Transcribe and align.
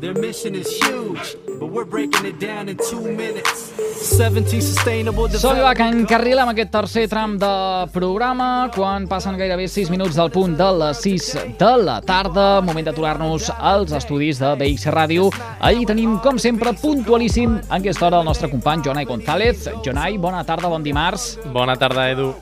Their 0.00 0.14
mission 0.14 0.54
is 0.54 0.68
huge, 0.82 1.36
but 1.58 1.70
we're 1.70 1.84
breaking 1.84 2.26
it 2.26 2.38
down 2.40 2.68
in 2.68 2.76
two 2.76 3.00
minutes. 3.00 3.72
17 4.04 4.60
sustainable 4.60 5.30
Som 5.38 5.60
va 5.62 5.72
que 5.78 5.86
encarrila 5.86 6.42
amb 6.42 6.52
aquest 6.52 6.72
tercer 6.74 7.04
tram 7.08 7.36
de 7.40 7.52
programa, 7.94 8.68
quan 8.74 9.06
passen 9.08 9.38
gairebé 9.38 9.68
6 9.70 9.92
minuts 9.94 10.18
del 10.18 10.32
punt 10.34 10.58
de 10.58 10.68
les 10.82 11.02
6 11.06 11.30
de 11.60 11.72
la 11.86 12.00
tarda, 12.04 12.60
moment 12.60 12.90
d'aturar-nos 12.90 13.48
als 13.56 13.94
estudis 13.96 14.42
de 14.42 14.52
BX 14.60 14.90
Ràdio. 14.92 15.30
Allí 15.60 15.86
tenim, 15.88 16.18
com 16.24 16.38
sempre, 16.42 16.74
puntualíssim 16.82 17.60
en 17.62 17.78
aquesta 17.78 18.10
hora 18.10 18.20
el 18.20 18.28
nostre 18.28 18.50
company 18.50 18.82
Jonai 18.84 19.06
González. 19.08 19.70
Jonai, 19.86 20.18
bona 20.18 20.44
tarda, 20.44 20.68
bon 20.68 20.82
dimarts. 20.82 21.38
Bona 21.54 21.78
tarda, 21.80 22.10
Edu. 22.10 22.34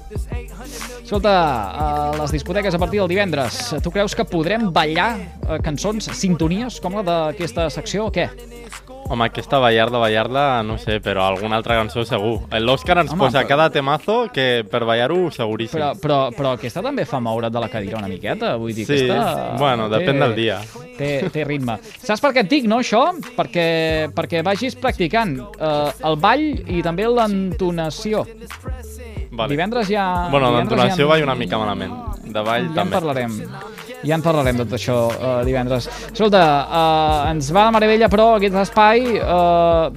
Escolta, 1.13 2.09
a 2.09 2.17
les 2.17 2.33
discoteques 2.33 2.73
a 2.73 2.79
partir 2.81 2.99
del 2.99 3.09
divendres, 3.11 3.75
tu 3.85 3.91
creus 3.93 4.15
que 4.17 4.25
podrem 4.25 4.71
ballar 4.73 5.11
eh, 5.21 5.59
cançons, 5.61 6.07
sintonies, 6.17 6.79
com 6.81 6.95
la 6.97 7.03
d'aquesta 7.05 7.67
secció 7.69 8.07
o 8.09 8.13
què? 8.15 8.31
Home, 9.13 9.27
aquesta 9.27 9.59
ballar-la, 9.61 10.01
ballar-la, 10.01 10.45
no 10.65 10.79
sé, 10.81 11.03
però 11.05 11.27
alguna 11.27 11.59
altra 11.61 11.77
cançó 11.77 12.07
segur. 12.09 12.47
L'Òscar 12.57 12.97
ens 13.03 13.13
Home, 13.13 13.27
posa 13.27 13.43
però- 13.43 13.51
cada 13.51 13.67
temazo 13.75 14.17
que 14.33 14.65
per 14.65 14.87
ballar-ho 14.89 15.29
seguríssim. 15.37 15.77
Però, 15.77 15.91
però, 16.01 16.19
però 16.33 16.55
aquesta 16.57 16.81
també 16.81 17.05
fa 17.05 17.21
moure't 17.21 17.53
de 17.53 17.61
la 17.61 17.69
cadira 17.69 18.01
una 18.01 18.09
miqueta, 18.09 18.55
vull 18.57 18.73
dir, 18.73 18.87
Sí, 18.89 19.03
aquesta... 19.05 19.59
bueno, 19.61 19.91
depèn 19.93 20.17
del 20.25 20.35
dia. 20.35 20.63
Té, 20.97 21.29
té 21.29 21.45
ritme. 21.45 21.77
Saps 22.01 22.25
per 22.25 22.33
què 22.33 22.47
et 22.47 22.49
dic, 22.57 22.65
no, 22.65 22.81
això? 22.81 23.05
Perquè, 23.37 24.09
perquè 24.17 24.41
vagis 24.49 24.81
practicant 24.81 25.37
eh, 25.61 25.93
el 26.09 26.17
ball 26.17 26.49
i 26.73 26.81
també 26.81 27.05
l'entonació. 27.05 28.25
Vale. 29.33 29.49
Divendres 29.55 29.89
ja... 29.89 30.29
Bueno, 30.31 30.51
divendres 30.51 30.77
l'entonació 30.77 31.07
ja... 31.07 31.11
va 31.11 31.17
una 31.25 31.35
mica 31.39 31.61
malament. 31.61 31.95
De 32.23 32.43
ball 32.45 32.67
Ja 32.69 32.69
en 32.69 32.75
també. 32.77 32.93
parlarem. 32.99 33.39
Ja 34.03 34.17
en 34.19 34.23
parlarem 34.25 34.59
de 34.59 34.67
tot 34.67 34.75
això 34.79 34.97
uh, 35.13 35.33
divendres. 35.47 35.87
Escolta, 36.11 36.43
uh, 36.67 37.31
ens 37.31 37.53
va 37.55 37.69
de 37.69 37.75
meravella, 37.77 38.09
però, 38.11 38.33
aquest 38.37 38.57
espai 38.65 39.05
uh, 39.23 39.95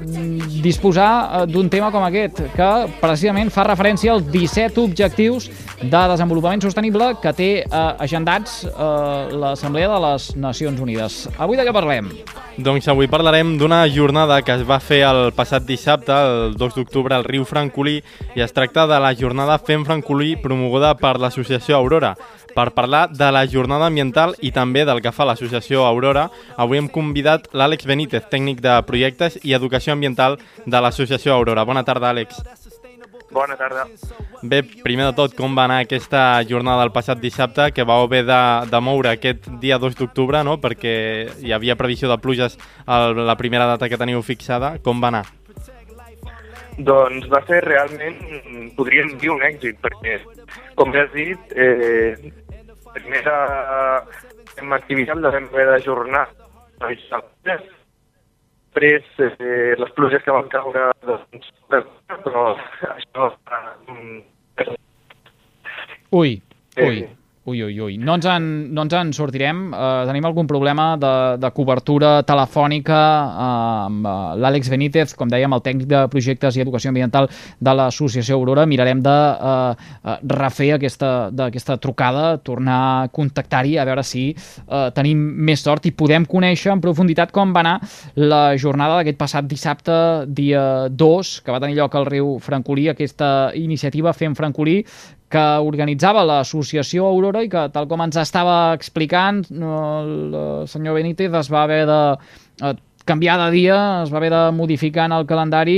disposar 0.62 1.10
uh, 1.24 1.44
d'un 1.50 1.70
tema 1.74 1.90
com 1.94 2.06
aquest, 2.06 2.44
que 2.54 2.70
precisament 3.02 3.50
fa 3.54 3.66
referència 3.66 4.14
als 4.14 4.30
17 4.30 4.84
objectius 4.84 5.50
de 5.82 6.06
desenvolupament 6.14 6.62
sostenible 6.64 7.16
que 7.22 7.34
té 7.36 7.50
uh, 7.66 7.96
agendats 8.06 8.64
uh, 8.70 9.34
l'Assemblea 9.34 9.90
de 9.92 10.02
les 10.08 10.32
Nacions 10.38 10.82
Unides. 10.82 11.26
Avui 11.42 11.58
de 11.58 11.66
què 11.66 11.74
parlem? 11.76 12.14
Doncs 12.56 12.88
avui 12.88 13.10
parlarem 13.12 13.58
d'una 13.60 13.82
jornada 13.92 14.38
que 14.46 14.54
es 14.56 14.62
va 14.64 14.78
fer 14.80 15.02
el 15.04 15.34
passat 15.36 15.66
dissabte, 15.68 16.16
el 16.16 16.56
2 16.56 16.78
d'octubre, 16.78 17.12
al 17.12 17.26
riu 17.28 17.44
Francolí, 17.44 17.98
i 18.32 18.46
es 18.46 18.56
tracta 18.56 18.86
de 18.88 19.02
la 19.04 19.12
jornada 19.18 19.58
Fem 19.60 19.84
Francolí 19.84 20.38
promoguda 20.40 20.94
per 20.96 21.18
l'associació 21.20 21.76
Aurora. 21.76 22.14
Per 22.56 22.70
parlar 22.72 23.10
de 23.12 23.28
la 23.36 23.44
jornada 23.52 23.90
ambiental 23.96 24.36
i 24.44 24.52
també 24.52 24.84
del 24.84 25.00
que 25.00 25.14
fa 25.16 25.24
l'associació 25.30 25.86
Aurora, 25.88 26.28
avui 26.60 26.82
hem 26.82 26.92
convidat 26.92 27.48
l'Àlex 27.56 27.88
Benítez, 27.88 28.28
tècnic 28.28 28.60
de 28.60 28.76
projectes 28.84 29.40
i 29.44 29.56
educació 29.56 29.96
ambiental 29.96 30.36
de 30.66 30.82
l'associació 30.84 31.34
Aurora. 31.38 31.64
Bona 31.64 31.86
tarda, 31.88 32.12
Àlex. 32.12 32.42
Bona 33.32 33.56
tarda. 33.56 33.86
Bé, 34.44 34.62
primer 34.84 35.08
de 35.08 35.14
tot, 35.16 35.34
com 35.36 35.56
va 35.56 35.66
anar 35.66 35.80
aquesta 35.84 36.44
jornada 36.48 36.84
del 36.84 36.92
passat 36.96 37.20
dissabte, 37.24 37.72
que 37.72 37.88
va 37.88 37.98
haver 38.04 38.26
de, 38.28 38.42
de 38.72 38.84
moure 38.84 39.16
aquest 39.16 39.48
dia 39.64 39.80
2 39.80 39.96
d'octubre, 39.96 40.44
no?, 40.44 40.60
perquè 40.62 40.94
hi 41.42 41.56
havia 41.56 41.80
previsió 41.80 42.12
de 42.12 42.20
pluges 42.20 42.60
a 42.86 43.10
la 43.16 43.40
primera 43.40 43.66
data 43.72 43.90
que 43.90 44.00
teniu 44.00 44.22
fixada. 44.24 44.76
Com 44.84 45.02
va 45.04 45.12
anar? 45.14 45.26
Doncs 46.78 47.28
va 47.32 47.40
ser 47.48 47.62
realment, 47.64 48.18
podríem 48.76 49.16
dir, 49.20 49.32
un 49.32 49.44
èxit, 49.48 49.80
perquè, 49.84 50.20
com 50.76 50.92
ja 50.92 51.06
has 51.06 51.14
dit, 51.16 51.56
eh, 51.56 52.34
primera 52.96 53.36
en 54.58 54.74
activitat 54.80 55.22
la 55.22 55.34
vam 55.36 55.48
haver 55.52 55.68
d'ajornar 55.72 56.26
després 57.46 59.06
eh, 59.20 59.76
les 59.80 59.92
pluges 59.96 60.24
que 60.24 60.36
van 60.36 60.50
caure 60.52 60.90
doncs, 61.08 61.52
però 61.70 62.48
això 62.96 63.30
eh, 63.32 64.74
Ui, 66.16 66.42
Eh, 66.76 67.08
ui, 67.46 67.62
ui, 67.62 67.76
ui. 67.80 67.98
No 68.02 68.16
ens 68.18 68.26
en, 68.26 68.46
no 68.74 68.84
ens 68.86 68.94
en 68.98 69.12
sortirem. 69.14 69.68
Uh, 69.70 70.04
tenim 70.10 70.26
algun 70.26 70.48
problema 70.50 70.96
de, 70.98 71.12
de 71.38 71.50
cobertura 71.54 72.24
telefònica 72.26 72.98
uh, 72.98 73.44
amb 73.86 74.08
uh, 74.10 74.14
l'Àlex 74.42 74.72
Benítez, 74.74 75.14
com 75.18 75.30
dèiem, 75.30 75.54
el 75.54 75.62
tècnic 75.66 75.86
de 75.92 76.00
projectes 76.10 76.58
i 76.58 76.64
educació 76.64 76.90
ambiental 76.90 77.30
de 77.62 77.76
l'associació 77.78 78.40
Aurora. 78.40 78.66
Mirarem 78.66 79.04
de 79.06 79.14
uh, 79.14 79.76
uh, 79.78 80.16
refer 80.34 80.72
aquesta, 80.80 81.12
d'aquesta 81.30 81.78
trucada, 81.82 82.40
tornar 82.42 82.80
a 82.86 83.08
contactar-hi, 83.14 83.78
a 83.78 83.86
veure 83.86 84.06
si 84.06 84.32
uh, 84.34 84.90
tenim 84.98 85.22
més 85.46 85.62
sort 85.62 85.86
i 85.86 85.94
podem 85.94 86.26
conèixer 86.26 86.74
en 86.74 86.82
profunditat 86.82 87.34
com 87.36 87.54
va 87.54 87.62
anar 87.62 87.76
la 88.18 88.42
jornada 88.58 88.98
d'aquest 88.98 89.22
passat 89.22 89.46
dissabte, 89.46 90.00
dia 90.26 90.90
2, 90.90 91.36
que 91.46 91.54
va 91.54 91.62
tenir 91.62 91.78
lloc 91.78 91.94
al 91.94 92.10
riu 92.10 92.40
Francolí, 92.42 92.90
aquesta 92.90 93.52
iniciativa 93.54 94.18
Fem 94.18 94.34
Francolí, 94.34 94.80
que 95.30 95.44
organitzava 95.66 96.24
l'associació 96.24 97.08
Aurora 97.10 97.42
i 97.44 97.50
que, 97.50 97.68
tal 97.74 97.88
com 97.90 98.02
ens 98.06 98.18
estava 98.22 98.74
explicant, 98.78 99.44
no, 99.52 99.78
el 100.06 100.68
senyor 100.70 100.96
Benítez 101.00 101.34
es 101.34 101.50
va 101.52 101.64
haver 101.66 101.86
de 101.90 102.02
eh, 102.62 102.76
canviar 103.06 103.36
de 103.38 103.48
dia, 103.54 103.76
es 104.02 104.10
va 104.14 104.18
haver 104.18 104.32
de 104.34 104.44
modificar 104.58 105.04
en 105.06 105.14
el 105.14 105.26
calendari 105.30 105.76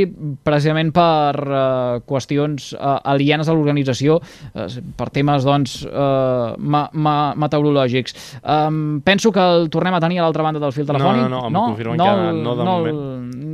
precisament 0.47 0.93
per 0.95 1.33
eh, 1.43 1.97
qüestions 2.07 2.69
eh, 2.75 2.93
alienes 3.15 3.49
a 3.51 3.55
l'organització, 3.55 4.19
eh, 4.53 4.67
per 4.99 5.09
temes 5.15 5.43
doncs, 5.47 5.81
eh, 5.87 6.53
ma 6.57 6.85
ma 6.93 7.17
meteorològics. 7.35 8.15
Um, 8.43 9.01
penso 9.03 9.31
que 9.35 9.43
el 9.43 9.67
tornem 9.73 9.95
a 9.97 9.99
tenir 10.03 10.19
a 10.21 10.27
l'altra 10.27 10.43
banda 10.43 10.59
del 10.63 10.71
fil 10.75 10.87
telefònic. 10.87 11.27
no, 11.31 11.43
em 11.47 11.53
confirmen 11.73 11.99
que 11.99 12.07
el- 12.29 12.43
no 12.43 12.55
de 12.55 12.63
no, 12.63 12.77
el- 12.85 13.03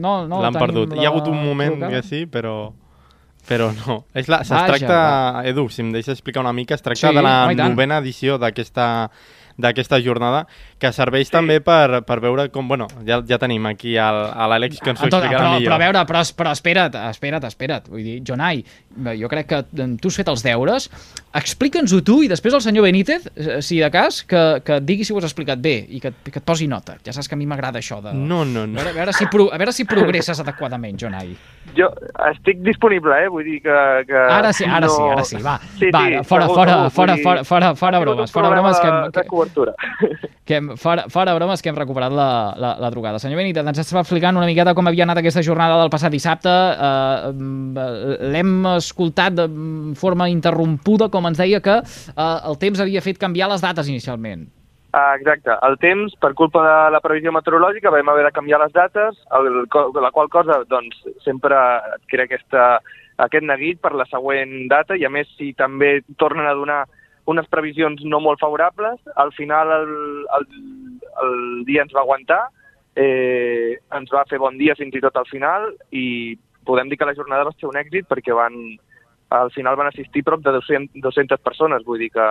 No, 0.04 0.28
no 0.28 0.42
L'han 0.44 0.54
perdut. 0.54 0.94
Hi 0.98 1.06
ha 1.06 1.10
hagut 1.14 1.28
un 1.32 1.38
la 1.38 1.44
moment 1.46 1.80
que 1.90 2.02
sí, 2.04 2.26
però... 2.28 2.74
Però 3.48 3.72
no. 3.76 4.06
És 4.16 4.30
la, 4.32 4.38
es 4.46 4.50
Vaja, 4.50 4.68
tracta, 4.72 4.98
va. 5.36 5.42
Edu, 5.50 5.66
si 5.70 5.82
em 5.84 5.92
deixes 5.92 6.14
explicar 6.16 6.40
una 6.46 6.54
mica, 6.56 6.76
es 6.78 6.82
tracta 6.86 7.10
Sí, 7.10 7.16
de 7.16 7.22
la 7.22 7.34
tant. 7.52 7.64
novena 7.74 7.98
edició 8.00 8.38
d'aquesta 8.40 8.86
d'aquesta 9.58 10.00
jornada, 10.02 10.46
que 10.80 10.92
serveix 10.92 11.28
sí. 11.30 11.34
també 11.36 11.60
per, 11.62 12.02
per 12.08 12.20
veure 12.24 12.50
com... 12.52 12.68
Bueno, 12.68 12.88
ja, 13.06 13.22
ja 13.28 13.38
tenim 13.40 13.66
aquí 13.70 13.96
el- 13.96 14.24
a 14.34 14.48
l'Àlex 14.50 14.80
que 14.82 14.90
ens 14.94 15.02
ho 15.02 15.06
explicarà 15.08 15.40
però, 15.40 15.52
millor. 15.58 15.70
però 15.70 15.76
a 15.76 15.84
veure, 15.84 16.06
però, 16.10 16.24
però 16.38 16.52
espera't, 16.56 16.96
espera't, 17.12 17.46
espera't. 17.48 17.88
Vull 17.92 18.04
dir, 18.04 18.16
Jonai, 18.26 18.64
jo 19.20 19.30
crec 19.30 19.48
que 19.52 19.60
eh, 19.64 19.88
tu 20.02 20.10
has 20.12 20.18
fet 20.22 20.32
els 20.34 20.44
deures, 20.44 20.90
explica'ns-ho 21.34 22.02
tu 22.06 22.20
i 22.24 22.28
després 22.32 22.54
el 22.54 22.62
senyor 22.66 22.86
Benítez, 22.88 23.30
eh, 23.36 23.60
si 23.62 23.80
de 23.82 23.90
cas, 23.94 24.22
que, 24.28 24.42
que 24.66 24.78
et 24.82 24.86
digui 24.86 25.06
si 25.06 25.14
ho 25.14 25.18
has 25.22 25.28
explicat 25.30 25.62
bé 25.62 25.76
i 25.90 26.02
que, 26.04 26.12
que 26.28 26.38
et 26.40 26.46
posi 26.46 26.68
nota. 26.68 26.98
Ja 27.06 27.14
saps 27.16 27.30
que 27.30 27.38
a 27.38 27.40
mi 27.40 27.48
m'agrada 27.50 27.80
això 27.82 28.02
de... 28.04 28.14
No, 28.14 28.44
no, 28.46 28.64
A 28.66 28.68
no. 28.68 28.78
veure, 28.80 28.92
a, 28.92 28.98
veure 29.00 29.14
si 29.16 29.28
pro, 29.32 29.48
a 29.54 29.58
veure 29.62 29.74
si 29.74 29.86
progresses 29.90 30.40
adequadament, 30.44 30.98
Jonai. 31.00 31.34
jo 31.78 31.88
estic 32.30 32.60
disponible, 32.66 33.16
eh? 33.24 33.30
Vull 33.32 33.46
dir 33.48 33.62
que... 33.64 33.78
que 34.10 34.18
Ara 34.18 34.52
sí, 34.54 34.66
ara 34.68 34.86
no... 34.88 34.94
sí, 34.94 35.02
ara 35.14 35.24
sí, 35.26 35.38
va. 35.42 35.58
Sí, 35.80 35.90
va, 35.94 36.04
sí, 36.10 36.20
fora, 36.30 36.48
segur, 36.48 36.56
fora, 36.58 36.76
segur, 36.84 36.92
fora, 36.94 37.14
vull 37.14 37.18
dir, 37.18 37.24
fora, 37.24 37.44
fora, 37.44 37.74
fora 37.76 37.98
ha 37.98 38.02
sigut 38.04 38.14
bromes, 38.14 38.32
fora 38.36 38.50
bromes 38.54 38.80
que, 38.84 38.92
de 39.18 39.24
que, 39.24 39.28
cobertura. 39.44 39.76
que 40.48 40.56
hem, 40.56 40.72
fora, 40.78 41.06
fora 41.10 41.36
bromes 41.36 41.62
que 41.62 41.70
hem 41.70 41.78
recuperat 41.78 42.12
la, 42.12 42.54
la, 42.58 42.74
la 42.80 42.92
trucada. 42.92 43.20
Senyor 43.20 43.40
Benítez, 43.44 43.66
ens 43.68 43.84
estava 43.84 44.04
explicant 44.04 44.40
una 44.40 44.48
miqueta 44.50 44.74
com 44.74 44.88
havia 44.88 45.06
anat 45.08 45.22
aquesta 45.22 45.44
jornada 45.46 45.78
del 45.82 45.92
passat 45.94 46.14
dissabte. 46.14 46.50
Eh, 46.50 48.26
L'hem 48.34 48.56
escoltat 48.76 49.38
de 49.38 49.48
forma 50.00 50.30
interrompuda, 50.32 51.10
com 51.14 51.30
ens 51.30 51.40
deia 51.40 51.62
que 51.64 51.80
eh, 51.84 52.36
el 52.50 52.60
temps 52.62 52.82
havia 52.84 53.04
fet 53.06 53.22
canviar 53.22 53.52
les 53.52 53.64
dates 53.64 53.92
inicialment. 53.92 54.48
Ah, 54.94 55.16
exacte. 55.18 55.50
El 55.66 55.80
temps, 55.82 56.14
per 56.22 56.36
culpa 56.38 56.62
de 56.62 56.74
la 56.94 57.00
previsió 57.02 57.32
meteorològica, 57.34 57.90
vam 57.90 58.12
haver 58.12 58.28
de 58.28 58.34
canviar 58.36 58.60
les 58.62 58.74
dates, 58.76 59.18
el, 59.34 59.64
la 59.98 60.12
qual 60.14 60.30
cosa 60.30 60.60
doncs, 60.70 61.00
sempre 61.26 61.58
crea 62.12 62.28
aquesta, 62.30 62.68
aquest 63.26 63.48
neguit 63.48 63.82
per 63.82 63.96
la 63.98 64.06
següent 64.12 64.68
data 64.70 64.94
i, 64.94 65.08
a 65.08 65.10
més, 65.10 65.32
si 65.40 65.50
també 65.58 66.04
tornen 66.22 66.46
a 66.46 66.54
donar 66.54 66.84
unes 67.26 67.48
previsions 67.48 68.02
no 68.04 68.20
molt 68.20 68.40
favorables, 68.40 69.00
al 69.16 69.32
final 69.34 69.72
el, 69.72 69.92
el, 70.38 70.48
el 71.24 71.66
dia 71.66 71.82
ens 71.86 71.94
va 71.96 72.02
aguantar, 72.02 72.42
eh, 72.96 73.78
ens 73.96 74.12
va 74.14 74.26
fer 74.30 74.40
bon 74.42 74.58
dia 74.60 74.76
fins 74.76 74.96
i 74.96 75.02
tot 75.02 75.16
al 75.18 75.28
final 75.30 75.70
i 75.92 76.36
podem 76.66 76.90
dir 76.92 76.98
que 77.00 77.06
la 77.08 77.16
jornada 77.16 77.46
va 77.48 77.54
ser 77.58 77.68
un 77.70 77.80
èxit 77.80 78.08
perquè 78.08 78.36
van, 78.36 78.54
al 79.34 79.52
final 79.52 79.76
van 79.80 79.88
assistir 79.92 80.24
prop 80.24 80.44
de 80.46 80.52
200, 80.60 81.02
200 81.02 81.40
persones, 81.44 81.84
vull 81.88 82.00
dir 82.00 82.12
que 82.14 82.28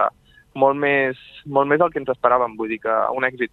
molt 0.54 0.76
més, 0.76 1.16
molt 1.46 1.68
més 1.68 1.80
del 1.80 1.90
que 1.92 1.98
ens 2.02 2.12
esperàvem, 2.12 2.56
vull 2.56 2.68
dir 2.68 2.80
que 2.84 2.94
un 3.16 3.24
èxit. 3.24 3.50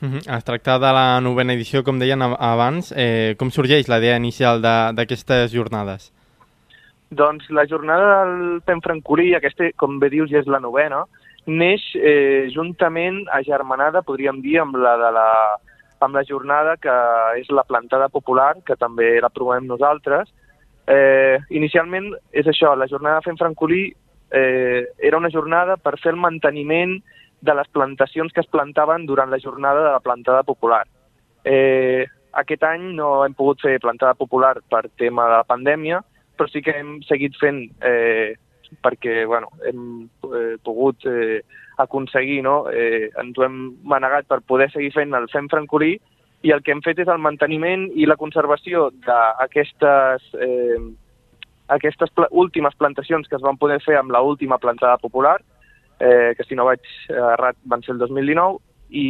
Mhm. 0.00 0.26
Es 0.28 0.44
tracta 0.44 0.78
de 0.78 0.90
la 0.92 1.20
novena 1.24 1.54
edició, 1.54 1.82
com 1.82 1.98
deien 1.98 2.20
ab- 2.22 2.36
abans. 2.38 2.92
Eh, 2.96 3.34
com 3.38 3.50
sorgeix 3.50 3.88
la 3.88 3.96
idea 3.98 4.16
inicial 4.20 4.60
d'aquestes 4.60 5.50
jornades? 5.54 6.12
Doncs 7.10 7.46
la 7.50 7.66
jornada 7.70 8.24
del 8.24 8.62
Fem 8.66 8.80
Francolí, 8.82 9.32
aquesta, 9.34 9.68
com 9.78 10.00
bé 10.02 10.10
dius, 10.10 10.30
ja 10.30 10.40
és 10.42 10.48
la 10.50 10.60
novena, 10.60 11.04
neix 11.46 11.82
eh, 11.94 12.48
juntament 12.50 13.22
agermanada, 13.30 14.02
podríem 14.02 14.40
dir, 14.42 14.58
amb 14.62 14.76
la 14.82 14.96
de 14.98 15.12
la 15.14 15.28
amb 16.04 16.12
la 16.12 16.24
jornada 16.28 16.74
que 16.76 16.94
és 17.40 17.46
la 17.48 17.64
plantada 17.64 18.10
popular, 18.12 18.58
que 18.66 18.76
també 18.76 19.14
la 19.22 19.30
promovem 19.32 19.64
nosaltres. 19.64 20.28
Eh, 20.86 21.38
inicialment 21.56 22.10
és 22.36 22.46
això, 22.46 22.74
la 22.76 22.88
jornada 22.90 23.22
Fem 23.24 23.38
Francolí 23.40 23.86
eh, 24.30 24.84
era 24.98 25.16
una 25.16 25.30
jornada 25.30 25.76
per 25.76 25.96
fer 26.02 26.12
el 26.12 26.20
manteniment 26.20 26.98
de 27.40 27.54
les 27.54 27.68
plantacions 27.72 28.32
que 28.32 28.42
es 28.42 28.50
plantaven 28.50 29.06
durant 29.06 29.30
la 29.30 29.40
jornada 29.40 29.86
de 29.86 29.94
la 29.94 30.04
plantada 30.04 30.42
popular. 30.42 30.84
Eh, 31.44 32.04
aquest 32.32 32.62
any 32.68 32.90
no 32.98 33.24
hem 33.24 33.34
pogut 33.34 33.62
fer 33.62 33.78
plantada 33.80 34.14
popular 34.14 34.58
per 34.68 34.88
tema 34.98 35.30
de 35.30 35.38
la 35.38 35.48
pandèmia, 35.48 36.02
però 36.36 36.48
sí 36.50 36.62
que 36.62 36.74
hem 36.78 36.98
seguit 37.08 37.36
fent 37.40 37.64
eh, 37.84 38.34
perquè 38.82 39.24
bueno, 39.26 39.48
hem 39.66 40.04
eh, 40.32 40.56
pogut 40.64 41.06
eh, 41.06 41.40
aconseguir, 41.78 42.42
no? 42.42 42.66
eh, 42.70 43.08
ens 43.20 43.38
ho 43.38 43.46
hem 43.46 43.58
manegat 43.84 44.28
per 44.28 44.42
poder 44.42 44.70
seguir 44.72 44.92
fent 44.94 45.14
el 45.14 45.28
Fem 45.32 45.48
Francolí 45.52 45.96
i 46.46 46.52
el 46.52 46.62
que 46.62 46.72
hem 46.74 46.82
fet 46.84 47.00
és 47.02 47.10
el 47.10 47.22
manteniment 47.22 47.88
i 47.94 48.06
la 48.06 48.18
conservació 48.20 48.90
d'aquestes 49.06 50.30
eh, 50.40 50.78
aquestes 51.68 52.12
pl 52.14 52.28
últimes 52.30 52.76
plantacions 52.78 53.28
que 53.28 53.36
es 53.36 53.42
van 53.42 53.58
poder 53.58 53.80
fer 53.82 53.96
amb 53.98 54.12
la 54.14 54.22
última 54.22 54.58
plantada 54.58 54.98
popular, 55.02 55.40
eh, 55.98 56.34
que 56.36 56.44
si 56.44 56.54
no 56.54 56.66
vaig 56.68 56.84
errat 57.10 57.56
van 57.64 57.82
ser 57.82 57.96
el 57.96 58.02
2019, 58.04 58.60
i, 58.90 59.08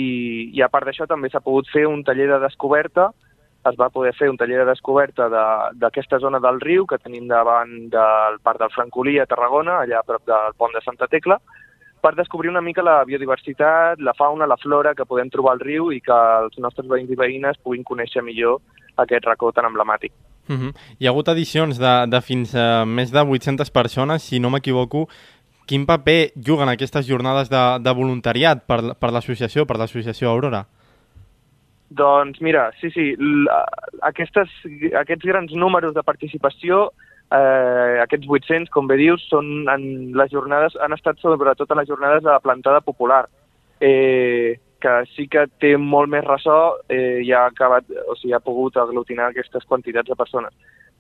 i 0.57 0.63
a 0.65 0.71
part 0.73 0.89
d'això 0.89 1.05
també 1.09 1.29
s'ha 1.29 1.45
pogut 1.45 1.69
fer 1.69 1.85
un 1.87 2.03
taller 2.05 2.31
de 2.31 2.41
descoberta, 2.41 3.11
es 3.71 3.77
va 3.79 3.91
poder 3.91 4.15
fer 4.15 4.29
un 4.31 4.37
taller 4.37 4.61
de 4.63 4.71
descoberta 4.71 5.29
d'aquesta 5.29 6.17
de, 6.17 6.23
zona 6.23 6.41
del 6.43 6.61
riu 6.61 6.87
que 6.87 6.99
tenim 6.99 7.27
davant 7.29 7.73
del 7.93 8.41
Parc 8.43 8.63
del 8.63 8.75
Francolí 8.75 9.19
a 9.19 9.27
Tarragona, 9.27 9.81
allà 9.83 10.01
a 10.01 10.07
prop 10.07 10.27
del 10.27 10.55
pont 10.59 10.75
de 10.75 10.83
Santa 10.85 11.09
Tecla, 11.11 11.41
per 12.01 12.15
descobrir 12.15 12.51
una 12.51 12.63
mica 12.63 12.85
la 12.87 13.01
biodiversitat, 13.05 13.99
la 13.99 14.15
fauna, 14.15 14.47
la 14.47 14.59
flora 14.63 14.95
que 14.95 15.07
podem 15.09 15.31
trobar 15.33 15.57
al 15.57 15.65
riu 15.65 15.91
i 15.91 16.01
que 16.01 16.17
els 16.45 16.59
nostres 16.63 16.87
veïns 16.87 17.11
i 17.11 17.19
veïnes 17.19 17.59
puguin 17.65 17.83
conèixer 17.85 18.23
millor 18.23 18.61
aquest 19.03 19.27
racó 19.27 19.51
tan 19.53 19.67
emblemàtic. 19.67 20.13
Uh 20.49 20.55
-huh. 20.55 20.73
Hi 20.99 21.07
ha 21.07 21.11
hagut 21.11 21.29
edicions 21.29 21.79
de, 21.79 22.07
de 22.07 22.21
fins 22.21 22.55
a 22.55 22.85
més 22.85 23.11
de 23.11 23.21
800 23.21 23.71
persones, 23.71 24.23
si 24.23 24.39
no 24.39 24.51
m'equivoco. 24.51 25.09
Quin 25.67 25.87
paper 25.87 26.33
juguen 26.37 26.69
aquestes 26.69 27.07
jornades 27.09 27.51
de, 27.51 27.79
de 27.81 27.93
voluntariat 27.93 28.63
per, 28.67 28.95
per 28.95 29.11
l'associació, 29.11 29.67
per 29.67 29.79
l'associació 29.79 30.31
Aurora? 30.31 30.67
Doncs 31.91 32.41
mira, 32.43 32.71
sí, 32.81 32.91
sí, 32.91 33.13
aquestes, 34.03 34.51
aquests 34.99 35.27
grans 35.29 35.53
números 35.55 35.95
de 35.95 36.03
participació, 36.03 36.89
eh, 37.31 38.01
aquests 38.03 38.27
800, 38.27 38.73
com 38.75 38.89
bé 38.91 38.99
dius, 38.99 39.23
són 39.31 39.69
en 39.71 39.87
les 40.19 40.33
jornades, 40.33 40.75
han 40.83 40.97
estat 40.97 41.23
sobretot 41.23 41.71
en 41.71 41.83
les 41.83 41.89
jornades 41.89 42.25
de 42.25 42.33
la 42.33 42.43
plantada 42.43 42.83
popular. 42.83 43.27
Eh, 43.81 44.57
que 44.81 44.95
sí 45.15 45.27
que 45.29 45.47
té 45.63 45.75
molt 45.81 46.11
més 46.13 46.25
ressò 46.25 46.77
eh, 46.93 47.23
i 47.25 47.33
ha, 47.33 47.47
acabat, 47.51 47.89
o 48.07 48.17
sigui, 48.19 48.35
ha 48.37 48.43
pogut 48.45 48.77
aglutinar 48.77 49.31
aquestes 49.31 49.65
quantitats 49.65 50.09
de 50.11 50.19
persones. 50.19 50.53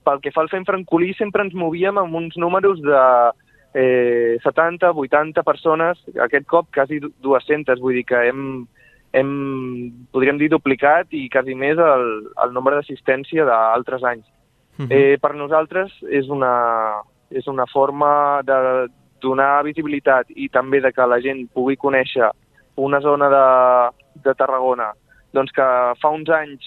Pel 0.06 0.22
que 0.22 0.32
fa 0.32 0.42
al 0.44 0.50
Fem 0.52 0.64
Francolí, 0.64 1.12
sempre 1.18 1.44
ens 1.44 1.54
movíem 1.54 1.98
amb 2.00 2.16
uns 2.16 2.38
números 2.40 2.80
de 2.82 3.02
eh, 3.76 4.38
70, 4.42 4.92
80 4.94 5.44
persones, 5.46 6.00
aquest 6.24 6.48
cop 6.48 6.70
quasi 6.74 7.00
200, 7.02 7.82
vull 7.82 7.98
dir 7.98 8.06
que 8.08 8.22
hem, 8.30 8.42
hem 9.16 9.30
podríem 10.12 10.38
dir, 10.40 10.50
duplicat 10.52 11.12
i 11.16 11.26
quasi 11.32 11.56
més 11.56 11.80
el, 11.80 12.06
el 12.44 12.52
nombre 12.52 12.76
d'assistència 12.76 13.46
d'altres 13.48 14.04
anys. 14.04 14.26
Uh 14.76 14.82
mhm. 14.82 14.88
-huh. 14.88 14.96
eh, 14.96 15.18
per 15.18 15.34
nosaltres 15.34 15.90
és 16.10 16.28
una, 16.28 17.00
és 17.30 17.46
una 17.46 17.66
forma 17.66 18.42
de 18.42 18.88
donar 19.20 19.64
visibilitat 19.64 20.26
i 20.28 20.48
també 20.48 20.80
de 20.80 20.92
que 20.92 21.06
la 21.06 21.20
gent 21.20 21.48
pugui 21.54 21.76
conèixer 21.76 22.30
una 22.76 23.00
zona 23.00 23.28
de, 23.28 24.20
de 24.24 24.34
Tarragona 24.34 24.92
doncs 25.32 25.52
que 25.52 25.66
fa 26.00 26.10
uns 26.10 26.28
anys 26.28 26.62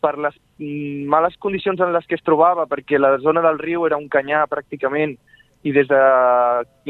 per 0.00 0.18
les 0.18 0.34
males 0.58 1.36
condicions 1.38 1.80
en 1.80 1.92
les 1.92 2.06
que 2.06 2.14
es 2.14 2.22
trobava, 2.22 2.66
perquè 2.66 2.98
la 2.98 3.18
zona 3.18 3.40
del 3.40 3.58
riu 3.58 3.86
era 3.86 3.96
un 3.96 4.08
canyar 4.08 4.46
pràcticament, 4.50 5.16
i 5.62 5.72
des 5.72 5.86
de 5.86 6.02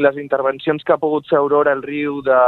les 0.01 0.17
intervencions 0.17 0.83
que 0.83 0.93
ha 0.93 1.01
pogut 1.01 1.27
fer 1.29 1.37
Aurora 1.37 1.73
el 1.77 1.83
riu 1.85 2.21
de 2.25 2.39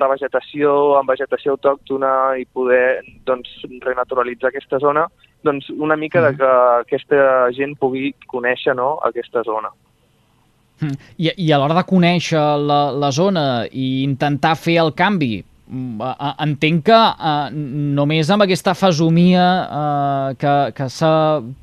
revegetació 0.00 0.74
amb 0.98 1.10
vegetació 1.12 1.56
autòctona 1.56 2.12
i 2.40 2.46
poder 2.46 3.00
doncs, 3.28 3.50
renaturalitzar 3.84 4.52
aquesta 4.52 4.80
zona, 4.82 5.06
doncs 5.44 5.68
una 5.74 5.96
mica 5.96 6.22
de 6.24 6.32
mm. 6.32 6.38
que 6.38 6.54
aquesta 6.86 7.50
gent 7.56 7.76
pugui 7.78 8.12
conèixer 8.30 8.74
no, 8.78 8.96
aquesta 9.06 9.44
zona. 9.46 9.70
Mm. 10.80 10.96
I, 11.18 11.30
i 11.46 11.52
a 11.52 11.58
l'hora 11.58 11.76
de 11.80 11.86
conèixer 11.86 12.42
la, 12.62 12.80
la 12.94 13.10
zona 13.14 13.44
i 13.70 14.04
intentar 14.04 14.54
fer 14.58 14.78
el 14.84 14.94
canvi, 14.98 15.42
entenc 15.68 16.84
que 16.88 16.98
uh, 16.98 17.48
només 17.52 18.30
amb 18.32 18.44
aquesta 18.46 18.74
fesomia 18.78 19.46
uh, 19.64 20.36
que, 20.40 20.54
que 20.76 20.88
s'ha 20.92 21.12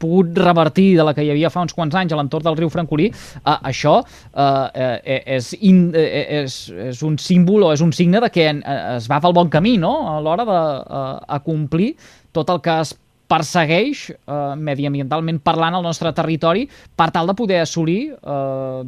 pogut 0.01 0.37
revertir 0.37 0.91
de 0.99 1.05
la 1.07 1.15
que 1.17 1.25
hi 1.25 1.31
havia 1.33 1.51
fa 1.53 1.63
uns 1.65 1.73
quants 1.73 1.95
anys 1.97 2.13
a 2.13 2.19
l'entorn 2.19 2.45
del 2.45 2.59
riu 2.59 2.69
Francolí, 2.73 3.11
uh, 3.41 3.55
això 3.71 3.95
uh, 4.01 4.67
és, 5.03 5.53
in, 5.65 5.87
és, 5.95 6.59
és 6.89 7.01
un 7.05 7.17
símbol 7.21 7.65
o 7.65 7.73
és 7.73 7.81
un 7.85 7.93
signe 7.95 8.21
de 8.21 8.29
que 8.33 8.51
es 8.51 9.09
va 9.11 9.21
pel 9.23 9.33
bon 9.35 9.49
camí 9.49 9.77
no? 9.81 9.95
a 10.11 10.19
l'hora 10.21 10.45
d'acomplir 10.45 11.95
uh, 11.95 12.13
tot 12.35 12.51
el 12.51 12.61
que 12.61 12.77
es 12.83 12.93
persegueix 13.31 14.09
eh, 14.11 14.35
mediambientalment 14.67 15.39
parlant 15.45 15.77
al 15.77 15.85
nostre 15.85 16.11
territori 16.13 16.67
per 16.97 17.09
tal 17.15 17.31
de 17.31 17.33
poder 17.37 17.61
assolir 17.63 17.99
eh, 18.13 18.81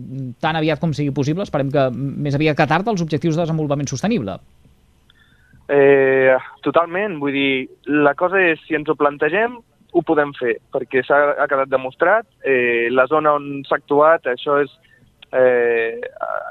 tan 0.44 0.60
aviat 0.60 0.82
com 0.84 0.94
sigui 0.94 1.16
possible, 1.16 1.48
esperem 1.48 1.74
que 1.74 1.88
més 1.96 2.38
aviat 2.38 2.60
que 2.60 2.70
tard, 2.70 2.88
els 2.94 3.02
objectius 3.02 3.38
de 3.38 3.46
desenvolupament 3.46 3.90
sostenible. 3.90 4.38
Eh, 5.68 6.36
totalment, 6.64 7.18
vull 7.20 7.36
dir, 7.36 7.68
la 7.92 8.14
cosa 8.16 8.40
és, 8.40 8.62
si 8.68 8.76
ens 8.78 8.88
ho 8.88 8.96
plantegem, 8.96 9.58
ho 9.92 10.04
podem 10.06 10.32
fer, 10.38 10.58
perquè 10.72 11.04
s'ha 11.04 11.18
ha 11.42 11.48
quedat 11.50 11.72
demostrat, 11.72 12.28
eh, 12.44 12.88
la 12.92 13.08
zona 13.12 13.34
on 13.36 13.64
s'ha 13.68 13.80
actuat, 13.82 14.30
això 14.32 14.62
és, 14.64 14.72
eh, 15.34 16.00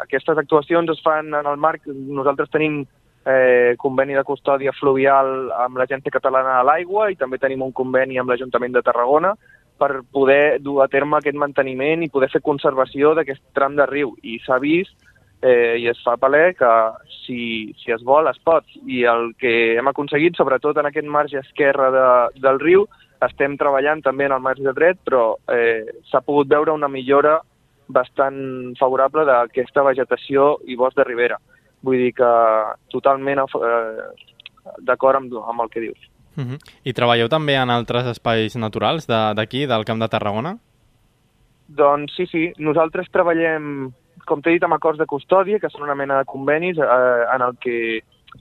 aquestes 0.02 0.36
actuacions 0.36 0.90
es 0.90 1.00
fan 1.02 1.32
en 1.32 1.46
el 1.46 1.56
marc, 1.56 1.86
nosaltres 1.86 2.50
tenim 2.50 2.84
eh, 3.26 3.74
conveni 3.78 4.14
de 4.14 4.24
custòdia 4.24 4.72
fluvial 4.72 5.50
amb 5.64 5.78
l'Agència 5.80 6.12
Catalana 6.14 6.60
de 6.60 6.66
l'Aigua 6.68 7.10
i 7.10 7.16
també 7.18 7.40
tenim 7.42 7.62
un 7.62 7.72
conveni 7.72 8.18
amb 8.18 8.30
l'Ajuntament 8.30 8.72
de 8.72 8.84
Tarragona 8.86 9.34
per 9.76 10.02
poder 10.12 10.58
dur 10.62 10.80
a 10.82 10.88
terme 10.88 11.18
aquest 11.18 11.36
manteniment 11.36 12.04
i 12.04 12.08
poder 12.12 12.30
fer 12.32 12.40
conservació 12.40 13.14
d'aquest 13.14 13.42
tram 13.52 13.76
de 13.76 13.84
riu. 13.90 14.14
I 14.22 14.38
s'ha 14.44 14.60
vist 14.62 14.94
eh, 15.42 15.76
i 15.80 15.88
es 15.88 15.98
fa 16.04 16.16
paler 16.16 16.54
que 16.56 16.70
si, 17.24 17.72
si 17.82 17.92
es 17.92 18.04
vol 18.04 18.28
es 18.30 18.38
pot. 18.44 18.64
I 18.86 19.04
el 19.10 19.32
que 19.40 19.76
hem 19.76 19.88
aconseguit, 19.88 20.36
sobretot 20.36 20.78
en 20.78 20.90
aquest 20.90 21.08
marge 21.08 21.40
esquerre 21.42 21.90
de, 21.94 22.06
del 22.42 22.60
riu, 22.62 22.86
estem 23.24 23.56
treballant 23.56 24.02
també 24.04 24.26
en 24.28 24.36
el 24.36 24.44
marge 24.44 24.72
dret, 24.76 24.98
però 25.04 25.36
eh, 25.52 25.84
s'ha 26.10 26.22
pogut 26.24 26.48
veure 26.48 26.74
una 26.74 26.88
millora 26.88 27.38
bastant 27.86 28.74
favorable 28.78 29.24
d'aquesta 29.28 29.84
vegetació 29.86 30.56
i 30.66 30.76
bosc 30.76 30.96
de 30.98 31.06
ribera. 31.06 31.38
Vull 31.86 32.02
dir 32.02 32.12
que 32.18 32.32
totalment 32.92 33.44
eh, 33.46 34.10
d'acord 34.84 35.22
amb, 35.22 35.34
amb 35.46 35.64
el 35.64 35.72
que 35.72 35.84
dius. 35.88 36.10
Uh 36.36 36.44
-huh. 36.44 36.58
I 36.84 36.92
treballeu 36.92 37.28
també 37.28 37.54
en 37.56 37.70
altres 37.70 38.06
espais 38.06 38.56
naturals 38.56 39.06
d'aquí, 39.06 39.60
de, 39.60 39.66
del 39.66 39.84
Camp 39.84 40.00
de 40.00 40.08
Tarragona? 40.08 40.58
Doncs 41.68 42.14
sí, 42.16 42.26
sí. 42.26 42.52
Nosaltres 42.58 43.08
treballem, 43.10 43.92
com 44.26 44.42
t'he 44.42 44.56
dit, 44.56 44.66
amb 44.66 44.76
acords 44.76 45.00
de 45.00 45.08
custòdia, 45.08 45.60
que 45.62 45.70
són 45.72 45.86
una 45.86 45.96
mena 45.98 46.20
de 46.20 46.28
convenis 46.28 46.78
eh, 46.82 47.24
en 47.34 47.46
el 47.46 47.56
que 47.62 47.78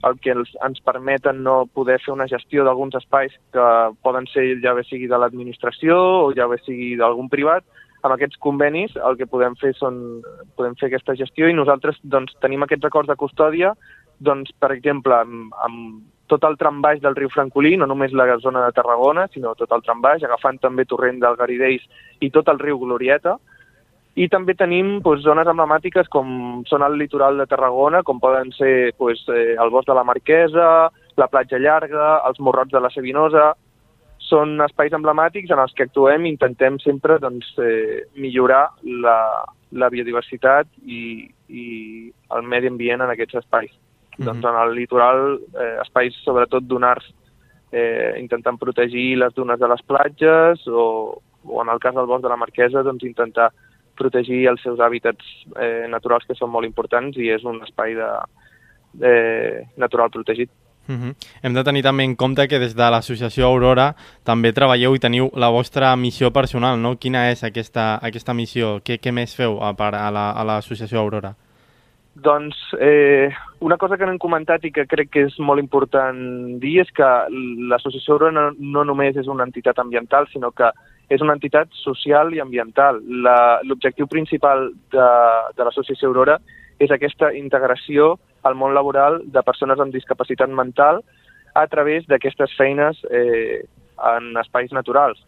el 0.04 0.18
que 0.20 0.34
els, 0.34 0.50
ens 0.66 0.82
permeten 0.84 1.38
no 1.46 1.64
poder 1.72 1.96
fer 2.02 2.12
una 2.12 2.26
gestió 2.28 2.66
d'alguns 2.66 2.98
espais 2.98 3.32
que 3.54 3.66
poden 4.04 4.26
ser 4.28 4.44
ja 4.60 4.74
bé 4.76 4.84
sigui 4.84 5.08
de 5.08 5.16
l'administració 5.16 5.96
o 6.26 6.32
ja 6.36 6.48
bé 6.50 6.58
sigui 6.66 6.96
d'algun 7.00 7.30
privat, 7.32 7.64
amb 8.02 8.12
aquests 8.12 8.36
convenis 8.42 8.92
el 9.08 9.16
que 9.16 9.30
podem 9.30 9.56
fer 9.56 9.72
són 9.78 10.20
podem 10.58 10.76
fer 10.76 10.90
aquesta 10.90 11.16
gestió 11.16 11.48
i 11.48 11.56
nosaltres 11.56 11.96
doncs, 12.02 12.36
tenim 12.44 12.66
aquests 12.66 12.90
acords 12.90 13.08
de 13.08 13.16
custòdia 13.16 13.72
doncs, 14.18 14.52
per 14.60 14.72
exemple, 14.72 15.16
amb, 15.16 15.54
amb 15.64 16.04
tot 16.30 16.44
el 16.48 16.56
tram 16.58 16.80
baix 16.82 17.00
del 17.02 17.16
riu 17.16 17.30
Francolí, 17.32 17.76
no 17.76 17.86
només 17.86 18.14
la 18.16 18.26
zona 18.42 18.64
de 18.64 18.74
Tarragona, 18.74 19.26
sinó 19.32 19.54
tot 19.54 19.72
el 19.72 19.84
tram 19.84 20.00
baix, 20.02 20.24
agafant 20.24 20.58
també 20.62 20.86
Torrent 20.88 21.20
del 21.22 21.36
Garidells 21.38 21.84
i 22.20 22.30
tot 22.34 22.48
el 22.48 22.58
riu 22.62 22.80
Glorieta. 22.82 23.36
I 24.16 24.30
també 24.32 24.54
tenim 24.56 25.02
doncs, 25.04 25.26
zones 25.26 25.48
emblemàtiques 25.50 26.08
com 26.08 26.62
són 26.68 26.84
el 26.86 26.94
litoral 26.96 27.36
de 27.36 27.44
Tarragona, 27.50 28.00
com 28.02 28.20
poden 28.20 28.48
ser 28.56 28.92
doncs, 28.96 29.26
eh, 29.28 29.56
el 29.60 29.72
bosc 29.74 29.90
de 29.90 29.96
la 29.98 30.06
Marquesa, 30.08 30.68
la 31.20 31.28
platja 31.28 31.60
llarga, 31.60 32.22
els 32.28 32.40
morrots 32.40 32.72
de 32.72 32.80
la 32.80 32.90
Sabinosa, 32.94 33.50
són 34.26 34.56
espais 34.64 34.94
emblemàtics 34.96 35.52
en 35.52 35.60
els 35.62 35.74
que 35.76 35.84
actuem 35.86 36.24
i 36.24 36.32
intentem 36.32 36.80
sempre 36.82 37.18
doncs, 37.20 37.52
eh, 37.60 38.06
millorar 38.16 38.64
la, 39.04 39.18
la 39.76 39.90
biodiversitat 39.92 40.72
i, 40.82 41.28
i 41.52 41.66
el 42.32 42.48
medi 42.48 42.72
ambient 42.72 43.04
en 43.04 43.12
aquests 43.12 43.42
espais. 43.42 43.70
Mm 43.70 44.16
-hmm. 44.16 44.26
Doncs 44.30 44.44
en 44.48 44.56
el 44.62 44.74
litoral, 44.74 45.38
eh, 45.60 45.76
espais 45.84 46.16
sobretot 46.24 46.64
dunars, 46.64 47.04
eh, 47.70 48.14
intentant 48.18 48.58
protegir 48.58 49.18
les 49.18 49.34
dunes 49.34 49.58
de 49.58 49.68
les 49.68 49.82
platges 49.82 50.66
o, 50.68 51.20
o 51.44 51.62
en 51.62 51.68
el 51.68 51.78
cas 51.78 51.94
del 51.94 52.06
bosc 52.06 52.22
de 52.22 52.28
la 52.28 52.36
Marquesa, 52.36 52.82
doncs 52.82 53.04
intentar 53.04 53.52
protegir 53.98 54.44
els 54.50 54.62
seus 54.62 54.80
hàbitats 54.80 55.24
eh, 55.56 55.86
naturals 55.90 56.26
que 56.28 56.36
són 56.38 56.52
molt 56.52 56.68
importants 56.68 57.16
i 57.18 57.30
és 57.34 57.44
un 57.44 57.60
espai 57.64 57.96
de, 57.98 58.10
de 59.02 59.12
natural 59.76 60.10
protegit. 60.10 60.50
Uh 60.88 60.94
-huh. 60.94 61.14
Hem 61.42 61.54
de 61.54 61.64
tenir 61.64 61.82
també 61.82 62.04
en 62.04 62.14
compte 62.14 62.46
que 62.48 62.58
des 62.58 62.74
de 62.74 62.90
l'associació 62.90 63.46
Aurora 63.46 63.96
també 64.22 64.52
treballeu 64.52 64.94
i 64.94 64.98
teniu 64.98 65.30
la 65.34 65.48
vostra 65.48 65.96
missió 65.96 66.30
personal, 66.30 66.78
no? 66.78 66.96
Quina 66.96 67.30
és 67.30 67.42
aquesta, 67.42 67.98
aquesta 68.02 68.34
missió? 68.34 68.80
Què, 68.84 69.00
què 69.00 69.12
més 69.12 69.34
feu 69.34 69.58
a, 69.62 69.74
part 69.74 69.94
a 69.94 70.44
l'associació 70.44 70.96
la, 70.96 71.02
Aurora? 71.02 71.34
Doncs 72.16 72.56
eh, 72.80 73.28
una 73.60 73.76
cosa 73.76 73.98
que 73.98 74.06
no 74.06 74.14
hem 74.14 74.18
comentat 74.18 74.64
i 74.64 74.70
que 74.72 74.86
crec 74.88 75.10
que 75.12 75.24
és 75.28 75.34
molt 75.38 75.60
important 75.60 76.16
dir 76.62 76.78
és 76.80 76.92
que 76.96 77.08
l'associació 77.68 78.16
Aurora 78.16 78.32
no, 78.32 78.44
no 78.56 78.84
només 78.88 79.18
és 79.20 79.28
una 79.28 79.44
entitat 79.44 79.78
ambiental, 79.82 80.24
sinó 80.32 80.50
que 80.56 80.70
és 81.12 81.20
una 81.20 81.36
entitat 81.36 81.68
social 81.82 82.32
i 82.32 82.40
ambiental. 82.40 83.02
L'objectiu 83.68 84.08
principal 84.08 84.70
de, 84.94 85.10
de 85.58 85.68
l'associació 85.68 86.08
Aurora 86.08 86.38
és 86.80 86.90
aquesta 86.92 87.34
integració 87.36 88.14
al 88.48 88.56
món 88.56 88.72
laboral 88.72 89.20
de 89.24 89.44
persones 89.44 89.80
amb 89.80 89.92
discapacitat 89.92 90.48
mental 90.48 91.02
a 91.56 91.66
través 91.68 92.08
d'aquestes 92.08 92.52
feines 92.56 93.00
eh, 93.10 93.64
en 94.16 94.36
espais 94.40 94.72
naturals. 94.72 95.20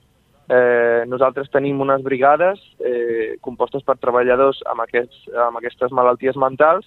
Eh, 0.49 1.05
nosaltres 1.05 1.51
tenim 1.53 1.81
unes 1.85 2.01
brigades 2.01 2.61
eh, 2.81 3.37
compostes 3.45 3.83
per 3.85 3.99
treballadors 4.01 4.63
amb, 4.73 4.81
aquests, 4.87 5.27
amb 5.45 5.61
aquestes 5.61 5.93
malalties 5.93 6.39
mentals 6.41 6.87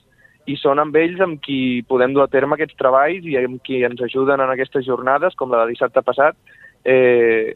i 0.50 0.56
són 0.58 0.82
amb 0.82 0.96
ells 0.98 1.22
amb 1.22 1.38
qui 1.46 1.84
podem 1.86 2.16
dur 2.16 2.24
a 2.26 2.32
terme 2.32 2.58
aquests 2.58 2.80
treballs 2.80 3.28
i 3.30 3.38
amb 3.38 3.60
qui 3.62 3.84
ens 3.86 4.02
ajuden 4.02 4.42
en 4.42 4.50
aquestes 4.50 4.88
jornades, 4.88 5.38
com 5.38 5.54
la 5.54 5.62
de 5.62 5.76
dissabte 5.76 6.02
passat. 6.02 6.38
Eh, 6.82 7.54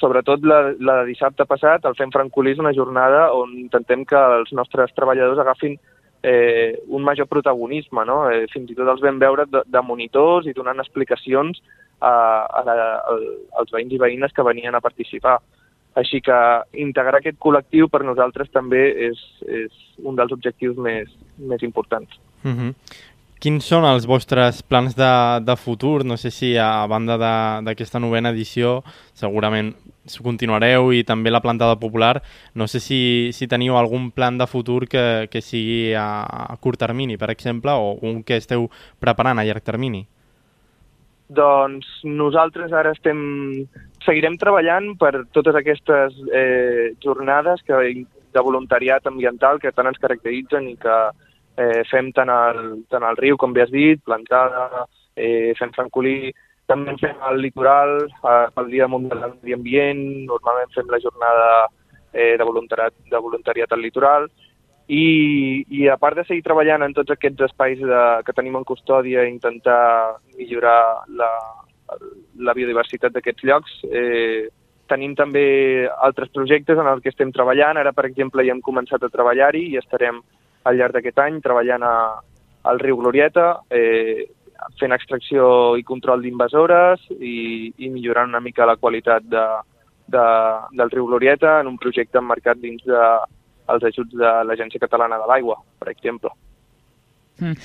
sobretot 0.00 0.42
la, 0.42 0.72
la 0.80 1.00
de 1.02 1.12
dissabte 1.12 1.46
passat, 1.46 1.86
el 1.86 1.94
Fem 1.94 2.10
Francolí 2.10 2.56
és 2.56 2.62
una 2.62 2.74
jornada 2.74 3.28
on 3.36 3.54
intentem 3.60 4.02
que 4.08 4.18
els 4.40 4.50
nostres 4.56 4.90
treballadors 4.96 5.38
agafin 5.38 5.78
eh, 6.22 6.82
un 6.88 7.02
major 7.02 7.26
protagonisme, 7.26 8.04
no? 8.04 8.22
Eh, 8.30 8.46
fins 8.52 8.70
i 8.70 8.76
tot 8.76 8.88
els 8.88 9.02
vam 9.04 9.18
veure 9.20 9.46
de, 9.48 9.62
de 9.66 9.82
monitors 9.82 10.46
i 10.46 10.56
donant 10.56 10.82
explicacions 10.82 11.62
a, 12.00 12.10
a, 12.10 12.62
la, 12.66 12.76
a, 12.98 13.16
als 13.60 13.72
veïns 13.72 13.94
i 13.96 14.00
veïnes 14.02 14.34
que 14.36 14.46
venien 14.46 14.76
a 14.76 14.84
participar. 14.84 15.38
Així 15.98 16.20
que 16.22 16.36
integrar 16.78 17.18
aquest 17.18 17.40
col·lectiu 17.42 17.88
per 17.90 18.04
nosaltres 18.06 18.52
també 18.54 18.82
és, 19.10 19.22
és 19.42 19.72
un 20.06 20.18
dels 20.18 20.32
objectius 20.32 20.78
més, 20.78 21.10
més 21.38 21.64
importants. 21.66 22.20
Uh 22.44 22.48
mhm. 22.48 22.74
Quins 23.40 23.64
són 23.64 23.86
els 23.88 24.04
vostres 24.04 24.58
plans 24.60 24.92
de, 24.98 25.12
de 25.40 25.54
futur? 25.56 26.02
No 26.04 26.18
sé 26.20 26.28
si 26.28 26.50
a 26.60 26.84
banda 26.90 27.16
d'aquesta 27.64 27.96
novena 28.02 28.34
edició 28.34 28.82
segurament 29.16 29.70
continuareu 30.20 30.90
i 30.92 31.06
també 31.08 31.32
la 31.32 31.40
plantada 31.40 31.78
popular. 31.80 32.18
No 32.52 32.66
sé 32.68 32.82
si, 32.84 33.00
si 33.32 33.48
teniu 33.48 33.78
algun 33.80 34.10
plan 34.12 34.36
de 34.36 34.44
futur 34.50 34.84
que, 34.92 35.28
que 35.32 35.40
sigui 35.40 35.94
a, 35.96 36.04
a 36.52 36.56
curt 36.60 36.82
termini, 36.84 37.16
per 37.16 37.30
exemple, 37.32 37.72
o 37.72 37.96
un 38.04 38.20
que 38.28 38.36
esteu 38.36 38.68
preparant 39.00 39.40
a 39.40 39.46
llarg 39.48 39.64
termini. 39.64 40.04
Doncs 41.32 41.88
nosaltres 42.04 42.74
ara 42.76 42.92
estem, 42.92 43.24
seguirem 44.04 44.36
treballant 44.36 44.92
per 45.00 45.14
totes 45.32 45.56
aquestes 45.56 46.20
eh, 46.28 46.92
jornades 47.00 47.64
que, 47.64 47.80
de 48.04 48.44
voluntariat 48.44 49.08
ambiental 49.08 49.62
que 49.62 49.72
tant 49.72 49.88
ens 49.88 50.02
caracteritzen 50.02 50.68
i 50.68 50.76
que, 50.76 51.00
eh, 51.60 51.82
fem 51.90 52.10
tant 52.16 52.32
al, 52.32 52.60
tant 52.90 53.04
al 53.06 53.18
riu, 53.20 53.36
com 53.40 53.52
bé 53.52 53.64
has 53.66 53.72
dit, 53.74 54.00
plantada, 54.04 54.86
eh, 55.16 55.52
fem 55.58 55.72
francolí, 55.76 56.32
també 56.70 56.94
fem 57.00 57.18
al 57.26 57.40
litoral, 57.42 57.96
eh, 58.08 58.46
pel 58.54 58.70
Dia 58.70 58.88
Mundial 58.88 59.24
del 59.24 59.34
Medi 59.40 59.56
Ambient, 59.56 60.04
normalment 60.30 60.72
fem 60.74 60.90
la 60.90 61.02
jornada 61.02 61.48
eh, 62.12 62.36
de, 62.38 62.44
voluntariat, 62.44 62.94
de 63.10 63.24
voluntariat 63.26 63.72
al 63.72 63.84
litoral, 63.84 64.30
i, 64.90 65.64
i 65.70 65.86
a 65.86 65.96
part 66.02 66.18
de 66.18 66.24
seguir 66.26 66.42
treballant 66.42 66.82
en 66.82 66.94
tots 66.94 67.12
aquests 67.14 67.46
espais 67.46 67.78
de, 67.78 68.00
que 68.26 68.34
tenim 68.34 68.56
en 68.58 68.66
custòdia 68.66 69.22
i 69.22 69.30
intentar 69.30 70.16
millorar 70.38 70.80
la, 71.20 71.30
la 72.42 72.54
biodiversitat 72.56 73.14
d'aquests 73.14 73.46
llocs, 73.46 73.76
eh, 73.86 74.48
tenim 74.90 75.14
també 75.14 75.86
altres 76.02 76.32
projectes 76.34 76.78
en 76.78 76.88
els 76.90 77.02
que 77.04 77.12
estem 77.12 77.30
treballant. 77.30 77.78
Ara, 77.78 77.92
per 77.94 78.08
exemple, 78.08 78.42
ja 78.42 78.54
hem 78.56 78.62
començat 78.66 79.04
a 79.06 79.12
treballar-hi 79.12 79.68
i 79.70 79.78
estarem 79.78 80.18
al 80.64 80.76
llarg 80.76 80.96
d'aquest 80.96 81.18
any 81.22 81.40
treballant 81.44 81.84
a, 81.86 81.94
al 82.70 82.80
riu 82.82 82.98
Glorieta, 83.00 83.48
eh, 83.70 84.28
fent 84.80 84.92
extracció 84.92 85.76
i 85.80 85.86
control 85.88 86.22
d'invasores 86.22 87.06
i, 87.16 87.72
i 87.78 87.88
millorant 87.88 88.28
una 88.28 88.44
mica 88.44 88.68
la 88.68 88.76
qualitat 88.76 89.24
de, 89.24 89.44
de, 90.12 90.24
del 90.76 90.92
riu 90.92 91.08
Glorieta 91.08 91.58
en 91.60 91.70
un 91.72 91.78
projecte 91.80 92.20
emmarcat 92.20 92.60
dins 92.60 92.84
de, 92.84 93.06
els 93.74 93.88
ajuts 93.92 94.16
de 94.20 94.32
l'Agència 94.46 94.82
Catalana 94.82 95.18
de 95.20 95.28
l'Aigua, 95.30 95.56
per 95.80 95.90
exemple. 95.92 96.32
Mm. 97.40 97.56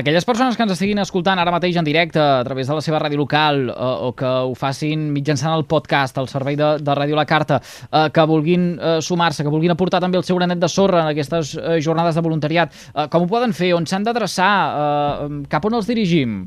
Aquelles 0.00 0.26
persones 0.26 0.56
que 0.56 0.64
ens 0.66 0.74
estiguin 0.74 1.00
escoltant 1.02 1.38
ara 1.38 1.54
mateix 1.54 1.78
en 1.78 1.86
directe 1.86 2.20
a 2.20 2.42
través 2.44 2.68
de 2.68 2.76
la 2.76 2.84
seva 2.84 3.00
ràdio 3.02 3.22
local 3.22 3.68
o, 3.70 3.90
o 4.08 4.12
que 4.18 4.26
ho 4.26 4.54
facin 4.58 5.08
mitjançant 5.14 5.54
el 5.54 5.66
podcast, 5.70 6.18
el 6.18 6.28
servei 6.28 6.58
de, 6.58 6.72
de 6.82 6.96
Ràdio 6.98 7.18
La 7.18 7.26
Carta, 7.28 7.60
eh, 7.62 8.06
que 8.12 8.26
vulguin 8.26 8.70
eh, 8.76 8.98
sumar-se, 9.04 9.46
que 9.46 9.52
vulguin 9.52 9.74
aportar 9.76 10.02
també 10.02 10.18
el 10.18 10.26
seu 10.26 10.38
granet 10.40 10.60
de 10.60 10.68
sorra 10.68 11.04
en 11.04 11.12
aquestes 11.14 11.56
eh, 11.56 11.78
jornades 11.80 12.18
de 12.18 12.26
voluntariat, 12.26 12.74
eh, 12.94 13.06
com 13.12 13.24
ho 13.26 13.30
poden 13.30 13.54
fer? 13.56 13.74
On 13.78 13.86
s'han 13.86 14.06
d'adreçar? 14.06 14.54
Eh, 14.70 15.44
cap 15.50 15.70
on 15.70 15.78
els 15.78 15.88
dirigim? 15.90 16.42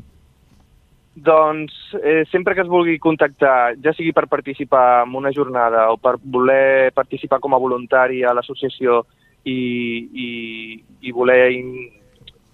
Doncs 1.14 1.74
eh, 2.02 2.24
sempre 2.30 2.54
que 2.54 2.64
es 2.64 2.70
vulgui 2.70 2.98
contactar, 2.98 3.76
ja 3.78 3.92
sigui 3.94 4.10
per 4.12 4.26
participar 4.26 5.04
en 5.04 5.14
una 5.14 5.30
jornada 5.32 5.86
o 5.92 5.96
per 5.96 6.16
voler 6.18 6.90
participar 6.94 7.38
com 7.40 7.54
a 7.54 7.60
voluntari 7.62 8.24
a 8.26 8.32
l'associació 8.34 9.04
i, 9.44 9.54
i, 9.54 10.30
i 11.06 11.12
voler 11.14 11.52
in, 11.54 11.70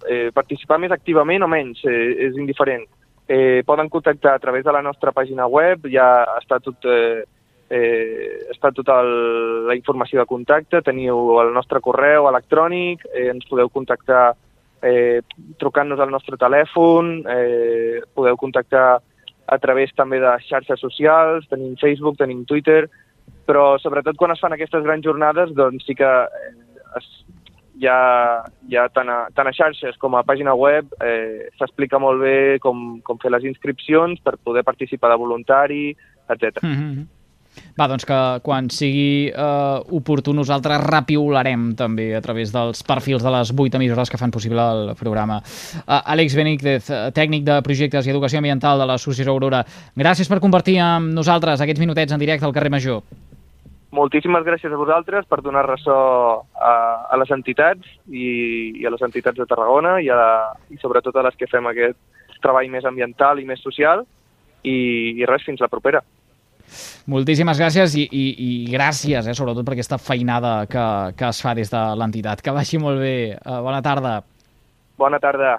eh, 0.09 0.29
participar 0.33 0.79
més 0.79 0.91
activament 0.91 1.43
o 1.43 1.49
menys, 1.51 1.83
eh, 1.85 2.27
és 2.27 2.37
indiferent. 2.37 2.87
Eh, 3.27 3.63
poden 3.65 3.89
contactar 3.89 4.35
a 4.35 4.39
través 4.39 4.65
de 4.65 4.71
la 4.71 4.81
nostra 4.81 5.11
pàgina 5.11 5.47
web, 5.47 5.87
ja 5.87 6.25
està 6.39 6.59
tot, 6.59 6.83
eh, 6.85 7.23
eh, 7.69 8.47
està 8.51 8.73
tota 8.75 9.01
la 9.03 9.75
informació 9.75 10.19
de 10.19 10.27
contacte, 10.27 10.81
teniu 10.81 11.39
el 11.39 11.53
nostre 11.53 11.79
correu 11.79 12.27
electrònic, 12.27 13.05
eh, 13.13 13.29
ens 13.31 13.47
podeu 13.47 13.69
contactar 13.69 14.33
eh, 14.81 15.21
trucant-nos 15.59 15.99
al 15.99 16.11
nostre 16.11 16.37
telèfon, 16.37 17.21
eh, 17.29 18.01
podeu 18.13 18.35
contactar 18.37 18.99
a 19.47 19.57
través 19.59 19.93
també 19.95 20.19
de 20.19 20.33
xarxes 20.47 20.79
socials, 20.79 21.47
tenim 21.49 21.75
Facebook, 21.77 22.17
tenim 22.17 22.43
Twitter, 22.45 22.89
però 23.45 23.77
sobretot 23.79 24.17
quan 24.17 24.31
es 24.31 24.39
fan 24.39 24.53
aquestes 24.55 24.83
grans 24.83 25.05
jornades 25.05 25.53
doncs 25.57 25.85
sí 25.85 25.95
que 25.97 26.07
eh, 26.07 26.51
es, 26.97 27.07
ja, 27.79 28.43
ja 28.69 28.87
tant, 28.93 29.09
a, 29.09 29.29
tant 29.35 29.47
a 29.47 29.55
xarxes 29.55 29.97
com 30.01 30.15
a 30.15 30.25
pàgina 30.27 30.53
web 30.57 30.91
eh, 31.03 31.47
s'explica 31.59 31.99
molt 32.01 32.21
bé 32.23 32.35
com, 32.63 32.99
com 33.05 33.21
fer 33.21 33.31
les 33.31 33.47
inscripcions 33.47 34.19
per 34.23 34.37
poder 34.43 34.65
participar 34.67 35.13
de 35.13 35.21
voluntari, 35.21 35.83
etc. 36.27 36.63
Mm 36.63 36.75
-hmm. 36.75 37.09
Va, 37.77 37.87
doncs 37.87 38.05
que 38.07 38.17
quan 38.43 38.69
sigui 38.69 39.31
eh, 39.31 39.95
oportú 39.97 40.33
nosaltres 40.33 40.81
rapiolarem 40.83 41.71
també 41.79 42.15
a 42.15 42.21
través 42.21 42.51
dels 42.51 42.83
perfils 42.83 43.23
de 43.23 43.31
les 43.31 43.51
vuit 43.51 43.73
emissores 43.75 44.09
que 44.09 44.17
fan 44.17 44.31
possible 44.31 44.61
el 44.61 44.95
programa. 44.99 45.41
Uh, 45.87 45.99
Àlex 46.13 46.35
Benítez, 46.35 46.89
eh, 46.89 47.11
tècnic 47.11 47.43
de 47.43 47.61
projectes 47.61 48.07
i 48.07 48.09
educació 48.09 48.39
ambiental 48.39 48.79
de 48.79 48.85
l'Associació 48.85 49.31
Aurora, 49.31 49.65
gràcies 49.95 50.29
per 50.29 50.39
compartir 50.39 50.79
amb 50.79 51.11
nosaltres 51.13 51.61
aquests 51.61 51.79
minutets 51.79 52.11
en 52.13 52.19
directe 52.19 52.45
al 52.45 52.53
carrer 52.53 52.71
Major 52.71 53.03
moltíssimes 53.91 54.45
gràcies 54.47 54.71
a 54.71 54.79
vosaltres 54.79 55.27
per 55.27 55.41
donar 55.43 55.65
ressò 55.67 55.97
a, 56.39 56.73
a 57.11 57.19
les 57.19 57.31
entitats 57.35 57.87
i, 58.07 58.71
i 58.79 58.87
a 58.87 58.93
les 58.93 59.03
entitats 59.03 59.37
de 59.37 59.47
Tarragona 59.49 59.97
i, 60.01 60.09
a, 60.09 60.55
i 60.71 60.79
sobretot 60.81 61.15
a 61.15 61.25
les 61.27 61.37
que 61.39 61.49
fem 61.51 61.67
aquest 61.67 61.99
treball 62.41 62.71
més 62.71 62.87
ambiental 62.87 63.39
i 63.39 63.45
més 63.47 63.61
social 63.61 64.05
i, 64.63 64.77
i 65.19 65.27
res, 65.29 65.45
fins 65.45 65.61
la 65.61 65.69
propera. 65.71 66.01
Moltíssimes 67.11 67.59
gràcies 67.59 67.97
i, 67.99 68.05
i, 68.05 68.25
i 68.31 68.51
gràcies, 68.71 69.27
eh, 69.27 69.35
sobretot 69.35 69.65
per 69.67 69.75
aquesta 69.75 69.99
feinada 69.99 70.53
que, 70.71 70.85
que 71.17 71.27
es 71.27 71.41
fa 71.43 71.55
des 71.57 71.73
de 71.73 71.81
l'entitat. 71.99 72.43
Que 72.45 72.55
vagi 72.55 72.79
molt 72.79 73.01
bé. 73.01 73.15
Uh, 73.41 73.59
bona 73.65 73.81
tarda. 73.83 74.21
Bona 75.01 75.19
tarda. 75.19 75.57